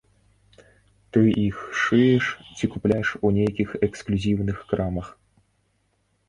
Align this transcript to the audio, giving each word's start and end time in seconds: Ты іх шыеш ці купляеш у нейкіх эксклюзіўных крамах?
Ты 1.17 1.21
іх 1.47 1.59
шыеш 1.81 2.25
ці 2.57 2.69
купляеш 2.77 3.09
у 3.29 3.31
нейкіх 3.37 3.77
эксклюзіўных 3.89 4.57
крамах? 4.73 5.13